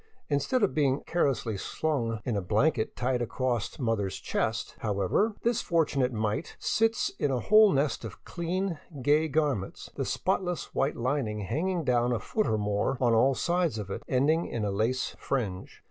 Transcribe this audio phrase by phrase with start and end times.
[0.29, 5.61] In stead of being carelessly slung in a blanket tied across mother's chest, however, this
[5.61, 10.95] fortunate mite sits in a whole nest of clean, gay gar ments, the spotless white
[10.95, 14.71] lining hanging down a foot or more on all sides of it, ending in a
[14.71, 15.79] lace fringe.